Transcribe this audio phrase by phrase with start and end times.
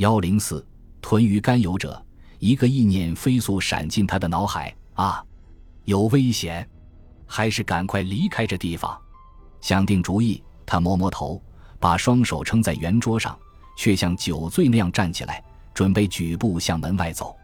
[0.00, 0.66] 幺零四
[1.02, 2.02] 吞鱼甘油者，
[2.38, 5.22] 一个意念飞速闪进他的脑海啊，
[5.84, 6.66] 有危险，
[7.26, 8.98] 还是赶快离开这地方。
[9.60, 11.38] 想定主意，他摸摸头，
[11.78, 13.38] 把双手撑在圆桌上，
[13.76, 15.44] 却像酒醉那样站起来，
[15.74, 17.36] 准备举步向门外走。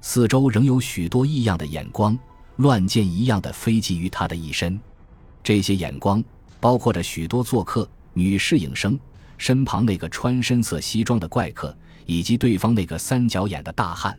[0.00, 2.16] 四周仍有许多异样的眼光，
[2.58, 4.78] 乱箭一样的飞击于他的一身。
[5.42, 6.22] 这些眼光
[6.60, 8.96] 包括着许多做客、女侍应生
[9.38, 11.76] 身旁那个穿深色西装的怪客，
[12.06, 14.18] 以及对方那个三角眼的大汉。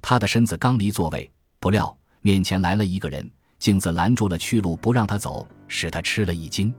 [0.00, 1.30] 他的身子刚离座位，
[1.60, 6.72] 不料面前来了一个人，镜子拦住了去路，不让他走，使他吃了一惊。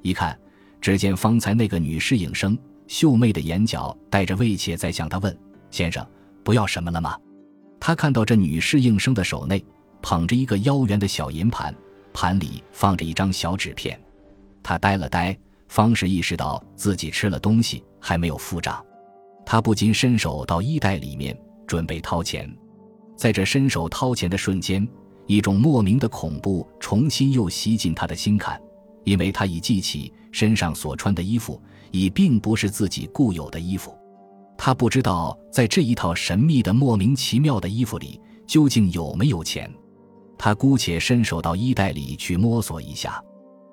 [0.00, 0.36] 一看，
[0.80, 5.38] 只见方才那个女侍应生秀媚的眼角带着畏怯，在向他问
[5.70, 6.04] ：“先生，
[6.42, 7.16] 不要什么了吗？”
[7.78, 9.64] 他看到这女侍应生的手内
[10.00, 11.74] 捧着一个腰圆的小银盘，
[12.12, 14.00] 盘里放着一张小纸片。
[14.62, 15.36] 他呆了呆，
[15.68, 18.84] 方是意识到自己吃了东西还没有付账。
[19.52, 22.50] 他不禁伸手到衣袋里面准备掏钱。
[23.14, 24.88] 在这伸手掏钱的瞬间，
[25.26, 28.58] 一种莫名的恐怖重新又袭进他的心坎，
[29.04, 31.60] 因为他已记起身上所穿的衣服
[31.90, 33.94] 已并不是自己固有的衣服。
[34.56, 39.70] 他不知道在这一套神秘的、莫名其妙的衣服里究竟有没有钱。
[40.38, 43.22] 他姑且伸手到衣袋里去摸索一下。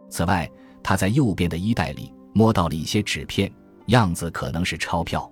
[0.10, 0.46] 此外，
[0.84, 3.50] 他在右边的衣袋里摸到了一些纸片，
[3.86, 5.32] 样子可能是钞票。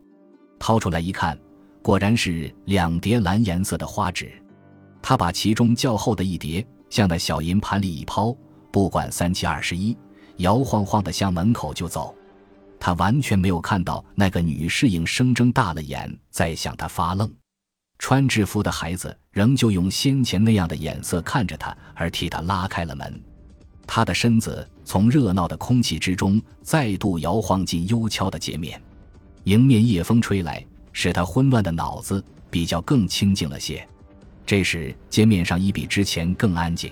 [0.59, 1.38] 掏出来一看，
[1.81, 4.31] 果然是两叠蓝颜色的花纸。
[5.02, 8.36] 他把其中较厚的一叠向那小银盘里一抛，
[8.72, 9.97] 不管三七二十一，
[10.38, 12.14] 摇晃晃地向门口就走。
[12.80, 17.31] 他完全没有看到那个女侍应生睁大了眼在向他发愣，
[17.97, 23.19] 穿制服的孩子仍旧用先前那样的眼色看着他，而替他拉开了门。
[23.88, 28.80] 他的身子从热闹的空气之中再度摇晃进幽悄的街面，
[29.47, 33.87] 迎面夜风吹来，使他混乱的脑子比较更清静了些。
[34.45, 36.91] 这时街面上已比之前更安静。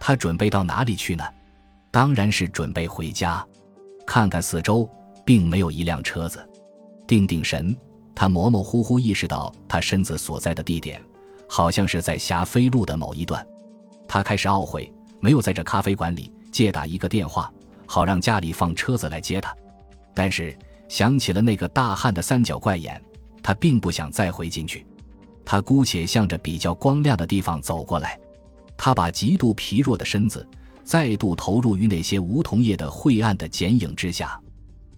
[0.00, 1.22] 他准备到哪里去呢？
[1.92, 3.46] 当然是准备回家，
[4.04, 4.88] 看看四周。
[5.24, 6.38] 并没有一辆车子，
[7.04, 7.76] 定定神，
[8.14, 11.02] 他模模糊糊意识到他身子所在的地点，
[11.48, 13.44] 好像是在霞飞路的某一段。
[14.06, 14.88] 他开始懊悔，
[15.18, 17.52] 没有在这咖啡馆里借打一个电话，
[17.86, 19.52] 好让家里放车子来接他。
[20.14, 20.56] 但是
[20.88, 23.00] 想起了那个大汉的三角怪眼，
[23.42, 24.86] 他并不想再回进去。
[25.44, 28.18] 他姑且向着比较光亮的地方走过来。
[28.76, 30.46] 他把极度疲弱的身子
[30.84, 34.38] 再度投入于那些梧桐叶的晦暗的剪影之下。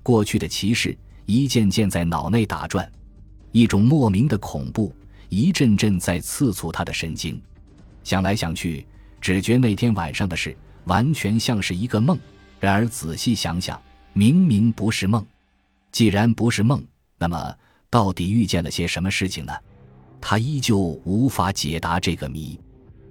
[0.03, 0.97] 过去的骑士
[1.27, 2.91] 一件件在脑内打转，
[3.53, 4.95] 一种莫名的恐怖
[5.29, 7.41] 一阵阵在刺促他的神经。
[8.03, 8.87] 想来想去，
[9.21, 12.19] 只觉那天晚上的事完全像是一个梦。
[12.59, 13.81] 然而仔细想想，
[14.13, 15.25] 明明不是梦。
[15.93, 16.85] 既然不是梦，
[17.19, 17.55] 那么
[17.91, 19.53] 到底遇见了些什么事情呢？
[20.21, 22.59] 他依旧无法解答这个谜。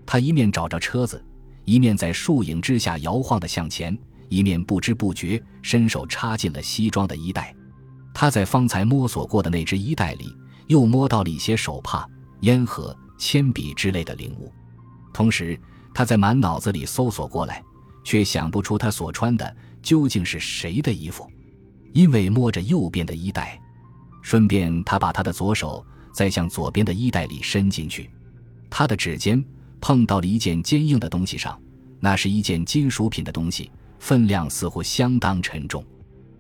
[0.06, 1.24] 他一面找着车子，
[1.66, 3.98] 一面在树影之下摇晃的向前。
[4.30, 7.56] 一面不知不觉伸手插进了西装的衣袋，
[8.14, 10.36] 他在方才摸索过的那只衣袋里，
[10.68, 12.06] 又摸到了一些手帕、
[12.42, 14.52] 烟盒、铅笔之类的灵物。
[15.14, 15.58] 同时，
[15.94, 17.64] 他在满脑子里搜索过来，
[18.04, 21.26] 却想不出他所穿的究竟是谁的衣服，
[21.98, 23.60] 因为摸着右边的衣袋，
[24.22, 28.08] 顺便他把他的左手再向左边的衣袋里伸进去，
[28.70, 29.44] 他的指尖
[29.82, 31.60] 碰到了一件坚硬的东西上，
[32.00, 33.72] 那是一件金属品的东西。
[33.98, 35.84] 分量似乎相当沉重，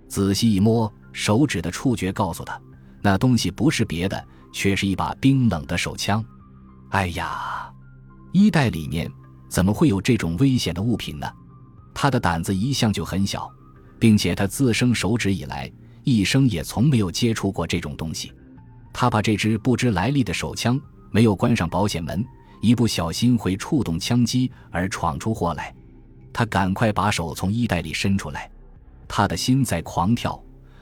[0.07, 2.61] 仔细一摸，手指的触觉告诉他，
[3.01, 6.23] 那东西不是别的，却是一把冰冷的手枪。
[6.89, 7.67] 哎呀，
[8.31, 9.11] 衣袋里面
[9.49, 11.27] 怎么会有这种危险的物品呢？
[11.95, 13.51] 他的胆子一向就很小，
[13.99, 15.71] 并且他自生手指以来，
[16.03, 18.31] 一生也从没有接触过这种东西。
[18.93, 20.79] 他把这支不知来历的手枪
[21.11, 22.25] 没有关上保险门，
[22.61, 25.73] 一不小心会触动枪机而闯出祸来。
[26.33, 28.49] 他赶快把手从衣袋里伸出来，
[29.07, 30.39] 他的心在狂跳，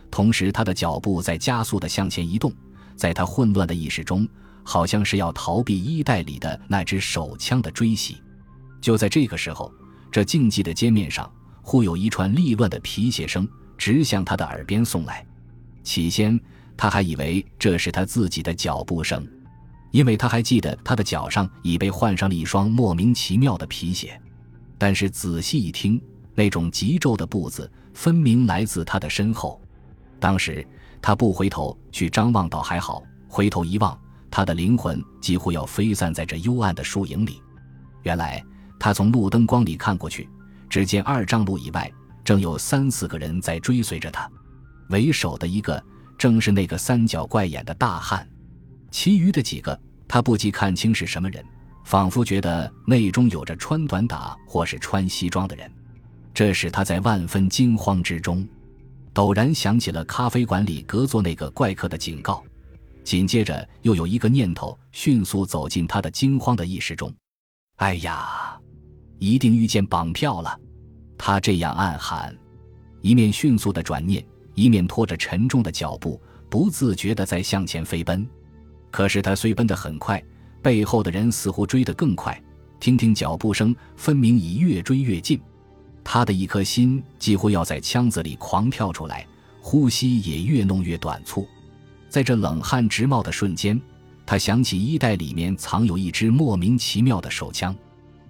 [0.09, 2.53] 同时他的脚步在加速地向前移动。
[2.95, 4.25] 在他混乱的意识中，
[4.63, 8.17] 好像是要逃避衣袋里的那只手枪的追袭。
[8.79, 9.69] 就在这个时候，
[10.09, 11.29] 这静寂的街面上
[11.67, 15.25] 忽有一串利乱的皮鞋声直向他的耳边送来。
[15.81, 16.39] 起先
[16.77, 19.27] 他还以为这是他自己的脚步声，
[19.89, 24.21] 因为他还记得他的脚上已被换上了一双莫名其妙的皮鞋。
[24.77, 25.99] 但是仔细一听，
[26.35, 29.59] 那种急骤的步子分明来自他的身后。
[30.19, 30.65] 当时
[31.01, 37.41] 他不回头去张望，倒还好；回头一望，他的灵魂几乎要飞散在这幽暗的树影里。
[38.03, 38.43] 原来
[38.79, 40.29] 他从路灯光里看过去，
[40.69, 41.91] 只见二丈路以外
[42.23, 44.29] 正有三四个人在追随着他。
[44.89, 45.83] 为首的一个
[46.17, 48.27] 正是那个三角怪眼的大汉，
[48.91, 51.43] 其余的几个他不及看清是什么人，
[51.83, 55.71] 仿佛觉得内中有着穿短打或是穿西装的人，
[56.33, 58.47] 这使他在万分惊慌之中，
[59.13, 62.43] 陡然想起了咖啡馆里隔座那个怪客的警告，
[63.03, 67.13] 紧接着又有一个念头迅速走进他的惊慌的意识中
[67.77, 68.59] ：“哎呀，
[69.19, 70.59] 一定遇见绑票了！”
[71.17, 72.35] 他这样暗喊，
[73.01, 74.23] 一面迅速的转念。
[74.53, 76.17] 一面拖着沉重的脚步，
[76.49, 78.25] 不自觉地在向前飞奔。
[78.89, 80.23] 可是他虽奔得很快，
[80.61, 82.41] 背后的人似乎追得更快。
[82.79, 85.37] 听听脚步声，分明已越追越近。
[86.05, 89.27] 他的一颗心几乎要在腔子里狂跳出来，
[89.59, 91.45] 呼吸也越弄越短促。
[92.07, 93.77] 在这冷汗直冒的瞬间，
[94.25, 97.75] 他想起衣袋里面藏有一支莫名其妙的手枪。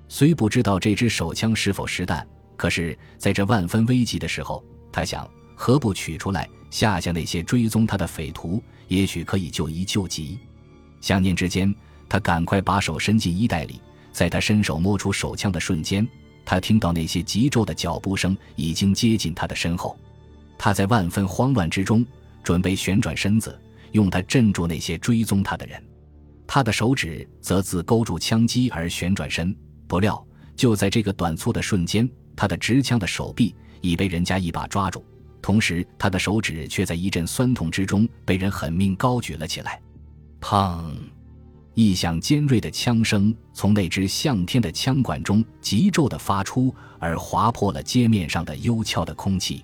[0.07, 5.27] 虽不知道这支手枪是否实弹，可是在这万分危急的时候，他想。
[5.57, 8.61] 何不取出来吓吓那些追踪他的匪徒？
[8.89, 10.37] 也许可以救一救急。
[10.99, 11.73] 想念之间，
[12.09, 13.81] 他赶快把手伸进衣袋里。
[14.11, 16.05] 在他伸手摸出手枪的瞬间，
[16.45, 19.97] 他听到那些急骤的脚步声已经接近他的身后。
[20.57, 22.05] 他在万分慌乱之中，
[22.43, 23.57] 准备旋转身子，
[23.93, 25.81] 用它镇住那些追踪他的人。
[26.45, 29.55] 他的手指则自勾住枪机而旋转身。
[29.87, 35.03] 不料，就在这个短促的瞬间，他的持枪的手臂已被人家一把抓住。
[35.41, 39.79] 同时，他的手指却在一阵酸痛之中被人狠命高举了起来。
[40.41, 40.91] 砰！
[41.75, 49.63] 一响尖锐的枪声从那只向天的枪管中急骤地发出，而划破了街面上的幽悄的空气。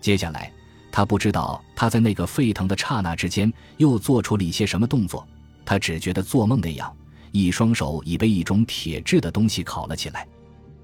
[0.00, 0.50] 接下来，
[0.90, 5.26] 他不知道他在那个沸腾的刹那之间又做出了一些什么动作。
[5.64, 6.92] 他只觉得做梦那样，
[7.32, 10.28] 一双手已被一种铁质的东西烤了起来。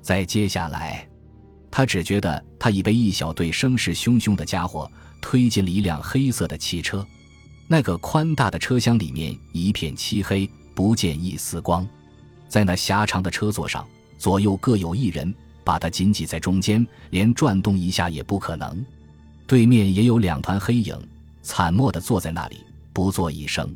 [0.02, 1.08] 再接下来。
[1.70, 4.90] 他只觉得他已被一小队声势汹汹的家伙
[5.20, 7.06] 推进了一辆黑色的汽车，
[7.66, 11.86] 那个宽大的车厢里面一片漆黑，不见一丝光。
[12.48, 13.86] 在那狭长的车座上，
[14.16, 18.82] 左右各有一人，把他紧挤在中间，连转动一下也不可能。
[19.46, 20.98] 对面也有两团黑影，
[21.42, 22.64] 惨默地坐在那里，
[22.94, 23.70] 不作一声。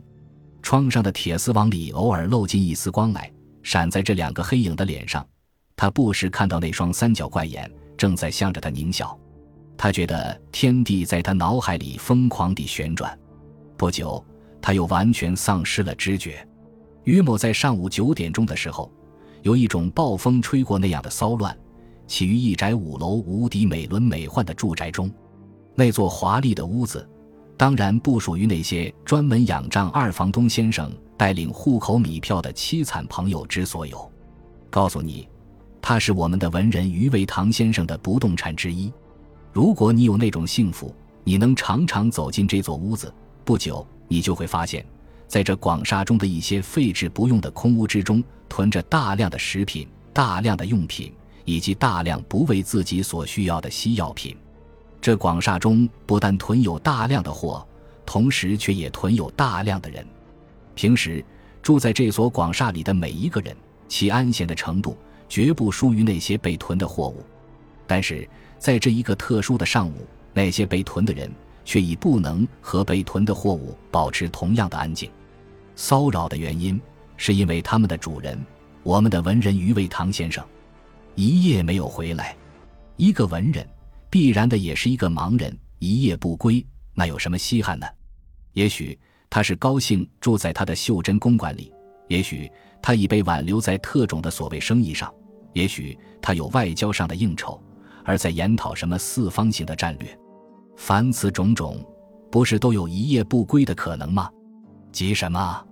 [0.62, 3.30] 窗上的铁丝网里偶尔漏进一丝光来，
[3.62, 5.26] 闪在这两个黑影的脸上。
[5.76, 7.70] 他不时看到那双三角怪眼。
[7.94, 9.16] 正在向着他狞笑，
[9.76, 13.16] 他觉得天地在他脑海里疯狂地旋转。
[13.76, 14.24] 不久，
[14.60, 16.44] 他又完全丧失了知觉。
[17.04, 18.90] 于某在上午九点钟的时候，
[19.42, 21.56] 有一种暴风吹过那样的骚乱，
[22.08, 25.08] 起于一宅五楼无敌美轮美奂的住宅中。
[25.76, 27.08] 那座华丽的屋子，
[27.62, 34.10] 当然不属于那些专门仰仗二房东先生带领户口米票的凄惨朋友之所有。
[34.68, 35.28] 告诉你。
[35.80, 38.92] 他是我们的文人余味堂先生的不动产之一。
[39.52, 40.92] 如果你有那种幸福，
[41.22, 43.14] 你能常常走进这座屋子，
[43.44, 44.84] 不久你就会发现，
[45.28, 51.12] 在这广厦中的一些废置不用的空屋之中，囤着大量的食品、大量的用品
[51.44, 54.36] 以及大量不为自己所需要的稀药品。
[55.02, 57.66] 这广厦中不但囤有大量的货，
[58.06, 60.06] 同时却也囤有大量的人。
[60.74, 61.22] 平时
[61.60, 63.54] 住在这所广厦里的每一个人，
[63.88, 64.96] 其安闲的程度。
[65.28, 67.24] 绝不输于那些被囤的货物，
[67.86, 68.28] 但是
[68.58, 71.32] 在这一个特殊的上午，那些被囤的人
[71.64, 75.10] 却已不能和被囤的货物保持同样的安静。
[75.74, 76.78] 骚扰的原因
[77.16, 78.38] 是因为他们的主人，
[78.82, 80.44] 我们的文人余味堂先生，
[81.14, 82.36] 一夜没有回来。
[82.98, 83.66] 一个文人，
[84.12, 87.86] 必然的也是一个盲人，一夜不归，那有什么稀罕呢？
[88.52, 88.98] 也许
[89.30, 91.72] 他是高兴住在他的袖珍公馆里，
[92.08, 92.46] 也许
[92.82, 95.10] 他已被挽留在特种的所谓生意上。
[95.54, 97.58] 也许他有外交上的应酬，
[98.04, 100.18] 而在研讨什么四方形的战略。
[100.76, 101.82] 凡此种种，
[102.30, 104.30] 不是都有一夜不归的可能吗？
[104.92, 105.66] 急什么？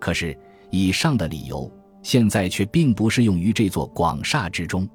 [0.00, 0.36] 可是
[0.72, 1.70] 以上的理由，
[2.02, 4.88] 现在却并不适用于这座广厦之中，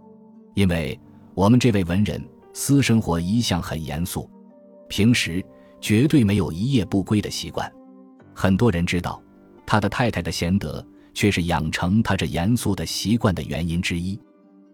[0.55, 1.00] 因为
[1.33, 2.21] 我们这位文人
[2.53, 4.29] 私生活一向很严肃，
[4.88, 5.43] 平时
[5.79, 7.72] 绝对没有一夜不归的习惯。
[8.34, 9.22] 很多人知道
[9.65, 10.86] 他的太太的贤德。
[11.13, 14.17] 却是养成他这严肃的习惯的原因之一。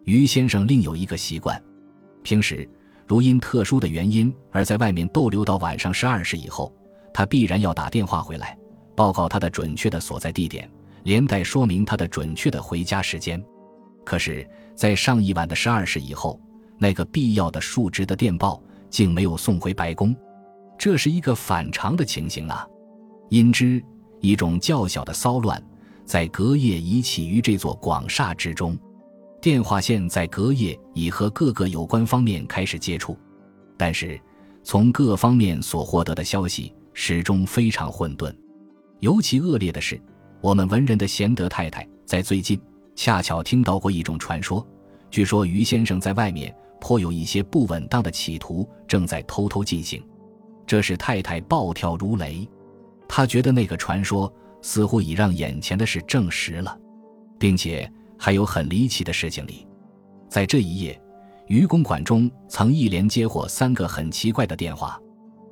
[0.05, 1.59] 于先生另有一个习惯，
[2.21, 2.69] 平时
[3.07, 6.71] 如因特殊的原因而在外面逗留到晚上十二时以后，
[7.11, 8.55] 他必然要打电话回来，
[8.95, 10.69] 报告他的准确的所在地点，
[11.03, 13.43] 连带说明他的准确的回家时间。
[14.05, 16.39] 可是，在上一晚的十二时以后，
[16.77, 20.15] 那个必要的述职的电报竟没有送回白宫，
[20.77, 22.67] 这是一个反常的情形啊！
[23.29, 23.83] 因之，
[24.21, 25.61] 一种较小的骚乱。
[26.05, 28.79] 在隔夜已起于这座广厦之中，
[29.41, 33.17] 电话线在隔夜已和各个有关方面开始接触，
[33.75, 34.17] 但是
[34.63, 38.33] 从各方面所获得的消息始终非常混沌。
[39.01, 40.01] 尤其恶劣的是，
[40.39, 42.57] 我们文人的贤德太太在最近
[42.95, 44.65] 恰巧听到过一种传说，
[45.11, 50.03] 据说于先生在外面颇有一些不稳当的企图正在偷偷进行，
[50.65, 52.47] 这使太太暴跳如雷。
[53.07, 54.31] 她觉得那个传说
[54.61, 56.77] 似乎已让眼前的事证实了，
[57.39, 59.65] 并且还有很离奇的事情里。
[60.29, 60.99] 在这一夜，
[61.47, 64.99] 于公馆中曾一连接获三个很奇怪的电话，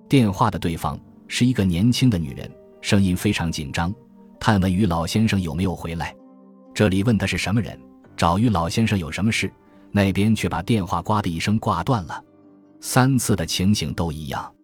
[0.10, 2.50] 电话的对方是一个年轻的女人。
[2.82, 3.91] 声音非常紧张，
[4.39, 6.13] 探问于老先生有没有回来。
[6.72, 7.79] 这里问他是什么人，
[8.15, 9.51] 找于老先生有什么事，
[9.92, 12.24] 那边却把电话“呱”的一声挂断了。
[12.80, 14.55] 三次的情景都一样。